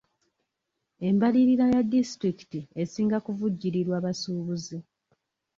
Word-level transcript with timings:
Embalirira 1.09 1.65
ya 1.73 1.81
disitulikiti 1.91 2.59
esinga 2.81 3.17
kuvujjirirwa 3.25 3.97
basuubuzi. 4.05 4.77